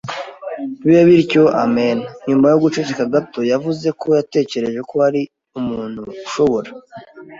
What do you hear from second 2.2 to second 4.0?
Nyuma yo guceceka gato, yavuze